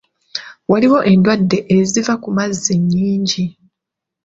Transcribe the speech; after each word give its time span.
Waliwo 0.71 0.99
endwadde 1.11 1.57
eziva 1.77 2.13
ku 2.23 2.29
mazzi 2.37 2.73
nnyingi. 2.81 3.45